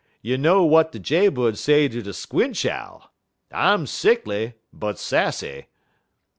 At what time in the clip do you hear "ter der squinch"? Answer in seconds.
1.87-2.65